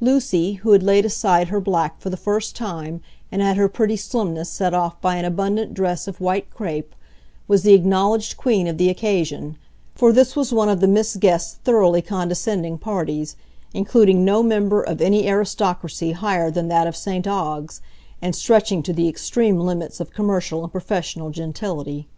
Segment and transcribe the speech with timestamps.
[0.00, 3.98] Lucy, who had laid aside her black for the first time, and had her pretty
[3.98, 6.94] slimness set off by an abundant dress of white crape,
[7.46, 9.58] was the acknowledged queen of the occasion;
[9.94, 13.36] for this was one of the Miss Guests' thoroughly condescending parties,
[13.74, 17.82] including no member of any aristocracy higher than that of St Ogg's,
[18.22, 22.08] and stretching to the extreme limits of commercial and professional gentility.